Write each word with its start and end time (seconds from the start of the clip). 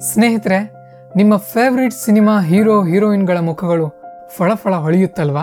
ಸ್ನೇಹಿತರೆ, 0.00 0.58
ನಿಮ್ಮ 1.16 1.36
favourite 1.36 1.92
cinema 1.92 2.40
hero 2.40 2.84
ಹೀರೋಯಿನ್ಗಳ 2.84 3.38
ಮುಖಗಳು 3.38 3.86
ಫಳಫಳ 4.36 4.74
ಹೊಳೆಯುತ್ತಲ್ವಾ? 4.74 5.42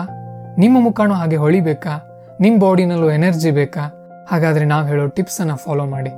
ನಿಮ್ಮ 0.58 0.80
ಮುಖನೂ 0.80 1.14
ಹಾಗೆ 1.14 1.36
ಹೊಳಿಬೇಕಾ? 1.36 1.94
ನಿಮ್ಮ 2.40 2.60
ಬಾಡಿನಲ್ಲೂ 2.60 3.10
ಎನರ್ಜಿ 3.10 3.50
ಬೇಕಾ? 3.50 3.80
ಹಾಗಾದರೆ 4.30 4.64
ನಾವು 4.64 4.86
ಹೇಳೋ 4.86 5.06
ಟಿಪ್ಸನ್ನು 5.06 5.56
ಫಾಲೋ 5.56 5.84
ಮಾಡಿ. 5.84 6.10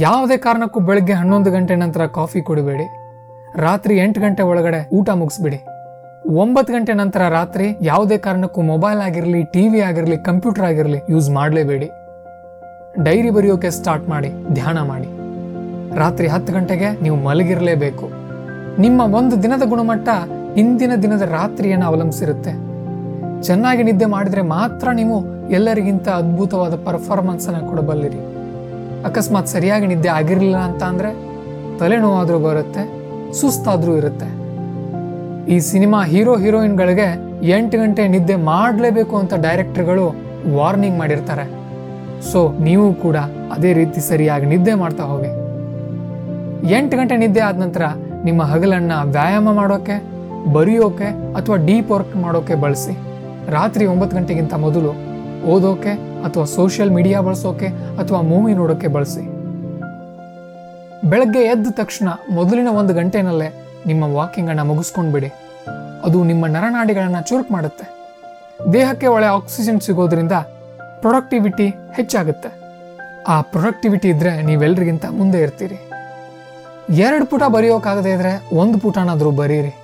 ಯಾವುದೇ 0.00 0.36
ಕಾರಣಕ್ಕೂ 0.36 0.80
ಬೆಳಗ್ಗೆ 0.80 1.12
ಹನ್ನೊಂದು 1.12 1.50
ಗಂಟೆ 1.50 1.74
ನಂತರ 1.74 2.06
ಕಾಫಿ 2.06 2.40
ಕುಡಿಬೇಡಿ. 2.40 2.86
ರಾತ್ರಿ 3.56 3.98
ಎಂಟು 3.98 4.20
ಗಂಟೆ 4.20 4.42
ಒಳಗಡೆ 4.42 4.88
ಊಟ 4.92 5.10
ಮುಗಿಸ್ಬಿಡಿ. 5.10 5.64
ಒಂಬತ್ತು 6.36 6.72
ಗಂಟೆ 6.72 6.92
ನಂತರ 6.92 7.28
ರಾತ್ರಿ 7.28 7.76
ಯಾವುದೇ 7.82 8.18
ಕಾರಣಕ್ಕೂ 8.18 8.62
ಮೊಬೈಲ್ 8.62 9.00
ಆಗಿರಲಿ 9.00 9.44
ಟಿವಿ 9.44 9.80
ಆಗಿರಲಿ 9.80 10.16
ಕಂಪ್ಯೂಟರ್ 10.16 10.64
ಆಗಿರಲಿ 10.64 11.02
ಯೂಸ್ 11.10 11.30
ಮಾಡಲೇಬೇಡಿ. 11.30 11.90
ಡೈರಿ 13.02 13.30
ಬರೆಯೋಕೆ 13.30 13.70
ಸ್ಟಾರ್ಟ್ 13.70 14.08
ಮಾಡಿ, 14.08 14.54
ಧ್ಯಾನ 14.54 14.82
ಮಾಡಿ. 14.82 15.17
ರಾತ್ರಿ 15.98 16.26
ಹತ್ತು 16.26 16.52
ಗಂಟೆಗೆ 16.52 17.02
ನೀವು 17.02 17.16
ಮಲಗಿರಲೇಬೇಕು. 17.16 18.06
ನಿಮ್ಮ 18.78 19.00
ಒಂದು 19.14 19.42
ದಿನದ 19.42 19.62
ಗುಣಮಟ್ಟ 19.68 20.08
ಹಿಂದಿನ 20.54 20.92
ದಿನದ 20.94 21.22
ರಾತ್ರಿಯನ್ನು 21.22 21.86
ಅವಲಂಬಿಸಿರುತ್ತೆ. 21.86 22.52
ಚೆನ್ನಾಗಿ 23.42 23.82
ನಿದ್ದೆ 23.82 24.06
ಮಾಡಿದ್ರೆ 24.06 24.42
ಮಾತ್ರ 24.42 24.88
ನೀವು 24.90 25.16
ಎಲ್ಲರಿಗಿಂತ 25.50 26.08
ಅದ್ಭುತವಾದ 26.08 26.74
ಪರ್ಫಾರ್ಮೆನ್ಸನ್ನು 26.74 27.70
ಕೊಡಬಲ್ಲಿರಿ. 27.70 28.20
ಅಕಸ್ಮಾತ್ 29.04 29.48
ಸರಿಯಾಗಿ 29.48 29.86
ನಿದ್ದೆ 29.86 30.08
ಆಗಿರಲಿಲ್ಲ 30.08 30.56
ಅಂತ 30.56 30.82
ಅಂದರೆ 30.82 31.10
ತಲೆನೋವಾದರೂ 31.78 32.38
ಬರುತ್ತೆ, 32.38 32.82
ಸುಸ್ತಾದರೂ 33.40 33.96
ಇರುತ್ತೆ. 33.96 34.28
ಈ 35.54 35.60
ಸಿನಿಮಾ 35.60 36.04
ಹೀರೋ 36.04 36.36
ಹೀರೋಯಿನ್ಗಳಿಗೆ 36.36 37.08
ಎಂಟು 37.48 37.78
ಗಂಟೆ 37.78 38.08
ನಿದ್ದೆ 38.08 38.36
ಮಾಡಲೇಬೇಕು 38.36 39.16
ಅಂತ 39.16 39.34
ಡೈರೆಕ್ಟರ್ಗಳು 39.34 40.06
ವಾರ್ನಿಂಗ್ 40.54 40.98
ಮಾಡಿರ್ತಾರೆ. 40.98 41.44
ಸೊ, 42.32 42.40
ನೀವು 42.60 42.94
ಕೂಡ 42.94 43.16
ಅದೇ 43.52 43.72
ರೀತಿ 43.72 44.00
ಸರಿಯಾಗಿ 44.00 44.46
ನಿದ್ದೆ 44.46 44.74
ಮಾಡ್ತಾ 44.74 45.04
ಹೋಗಿ. 45.04 45.47
ಎಂಟು 46.66 46.96
ಗಂಟೆ 46.96 47.16
ನಿದ್ದೆ 47.16 47.40
ಆದ 47.40 47.56
ನಂತರ 47.56 47.82
ನಿಮ್ಮ 48.24 48.42
ಹಗಲನ್ನ 48.42 48.92
ವ್ಯಾಯಾಮ 49.04 49.52
ಮಾಡೋಕೆ, 49.52 49.96
ಬರೆಯೋಕೆ 50.52 51.04
ಅಥವಾ 51.04 51.56
ಡೀಪ್ 51.56 51.90
ವರ್ಕ್ 51.90 52.16
ಮಾಡೋಕೆ 52.16 52.54
ಬಳಸಿ. 52.54 52.94
ರಾತ್ರಿ 53.50 53.86
ಒಂಬತ್ತು 53.86 54.16
ಗಂಟೆಗಿಂತ 54.16 54.54
ಮೊದಲು 54.54 54.92
ಓದೋಕೆ 55.44 55.90
ಅಥವಾ 56.24 56.44
ಸೋಷಿಯಲ್ 56.44 56.90
ಮೀಡಿಯಾ 56.90 57.20
ಬಳಸೋಕೆ 57.20 57.66
ಅಥವಾ 57.66 58.20
ಮೂವಿ 58.20 58.54
ನೋಡೋಕೆ 58.54 58.86
ಬಳಸಿ. 58.86 59.22
ಬೆಳಗ್ಗೆ 61.10 61.42
ಎದ್ದ 61.44 61.66
ತಕ್ಷಣ 61.70 62.08
ಮೊದಲಿನ 62.30 62.68
ಒಂದು 62.68 62.94
ಗಂಟೆನಲ್ಲೇ 62.94 63.48
ನಿಮ್ಮ 63.86 64.04
ವಾಕಿಂಗ್ 64.04 64.50
ಅನ್ನು 64.50 64.64
ಮುಗಿಸ್ಕೊಂಡು 64.64 65.12
ಬಿಡಿ 65.12 65.30
ಅದು 66.04 66.24
ನಿಮ್ಮ 66.24 66.46
ನರನಾಡಿಗಳನ್ನು 66.46 67.28
ಚುರುಕು 67.28 67.52
ಮಾಡುತ್ತೆ. 67.52 67.86
ದೇಹಕ್ಕೆ 68.72 69.06
ಒಳ್ಳೆ 69.06 69.26
ಆಕ್ಸಿಜನ್ 69.26 69.80
ಸಿಗೋದ್ರಿಂದ 69.80 70.32
ಪ್ರೊಡಕ್ಟಿವಿಟಿ 71.00 71.68
ಹೆಚ್ಚಾಗುತ್ತೆ. 71.68 72.50
ಆ 73.28 73.40
ಪ್ರೊಡಕ್ಟಿವಿಟಿ 73.40 74.08
ಇದ್ರೆ 74.08 74.42
ನೀವೆಲ್ರಿಗಿಂತ 74.42 75.04
ಮುಂದೆ 75.10 75.40
ಇರ್ತೀರಿ. 75.40 75.87
ಎರಡು 76.90 77.26
ಪುಟ 77.26 77.42
ಬರೆಯೋಕ್ಕಾಗದೇ 77.48 78.10
ಇದ್ರೆ 78.10 78.56
ಒಂದು 78.56 78.78
ಪುಟನಾದರೂ 78.78 79.30
ಬರೀರಿ. 79.30 79.76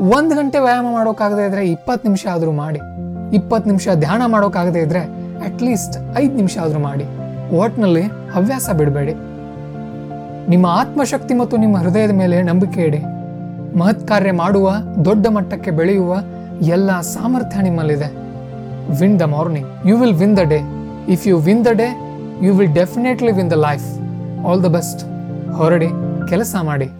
ಒಂದು 0.00 0.36
ಗಂಟೆ 0.36 0.58
ವ್ಯಾಯಾಮ 0.58 0.86
ಮಾಡೋಕ್ಕಾಗದೇ 0.92 1.46
ಇದ್ರೆ 1.46 1.70
ಇಪ್ಪತ್ತು 1.70 2.08
ನಿಮಿಷ 2.08 2.26
ಆದರೂ 2.26 2.52
ಮಾಡಿ. 2.52 2.78
ಇಪ್ಪತ್ತು 3.36 3.66
ನಿಮಿಷ 3.70 3.88
ಧ್ಯಾನ 3.94 4.22
ಮಾಡೋಕ್ಕಾಗದೇ 4.26 4.80
ಇದ್ರೆ 4.80 4.98
ಅಟ್ಲೀಸ್ಟ್ 5.44 6.18
ಐದು 6.18 6.34
ನಿಮಿಷ 6.34 6.58
ಆದರೂ 6.58 6.78
ಮಾಡಿ. 6.78 7.04
ಒಟ್ನಲ್ಲಿ 7.56 8.02
ಹವ್ಯಾಸ 8.02 8.70
ಬಿಡಬೇಡಿ. 8.70 9.12
ನಿಮ್ಮ 10.50 10.66
ಆತ್ಮಶಕ್ತಿ 10.66 11.34
ಮತ್ತು 11.34 11.56
ನಿಮ್ಮ 11.56 11.76
ಹೃದಯದ 11.76 12.10
ಮೇಲೆ 12.10 12.42
ನಂಬಿಕೆ 12.42 12.82
ಇಡಿ. 12.82 12.98
ಮಹತ್ 13.78 14.08
ಕಾರ್ಯ 14.08 14.32
ಮಾಡುವ, 14.32 14.74
ದೊಡ್ಡ 15.04 15.26
ಮಟ್ಟಕ್ಕೆ 15.26 15.70
ಬೆಳೆಯುವ 15.70 16.16
ಎಲ್ಲ 16.60 17.00
ಸಾಮರ್ಥ್ಯ 17.00 17.62
ನಿಮ್ಮಲ್ಲಿದೆ. 17.62 18.08
Win 19.00 19.20
the 19.20 19.22
morning 19.22 19.88
you 19.88 19.96
will 19.96 20.14
win 20.14 20.36
the 20.36 20.38
day 20.38 20.60
if 21.08 21.26
you 21.26 21.38
win 21.38 21.64
the 21.64 21.68
day 21.68 21.88
you 22.42 22.54
will 22.54 22.74
definitely 22.74 23.32
win 23.32 23.50
the 23.50 23.52
life 23.52 23.88
all 24.46 24.64
the 24.64 24.66
best 24.66 25.04
ಹೊರಡಿ. 25.54 26.13
ಕೆಲಸ 26.28 26.56
ಮಾಡಿ. 26.62 26.90